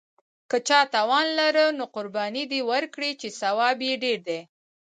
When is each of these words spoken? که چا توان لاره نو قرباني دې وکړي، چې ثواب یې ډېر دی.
که 0.49 0.57
چا 0.67 0.79
توان 0.93 1.27
لاره 1.37 1.65
نو 1.77 1.85
قرباني 1.95 2.43
دې 2.51 2.59
وکړي، 2.69 3.11
چې 3.21 3.27
ثواب 3.39 3.77
یې 3.87 3.93
ډېر 4.03 4.19
دی. 4.27 4.39